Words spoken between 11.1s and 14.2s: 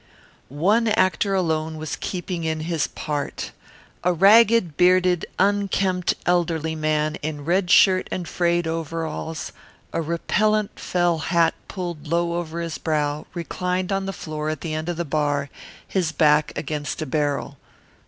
hat pulled low over his brow, reclined on the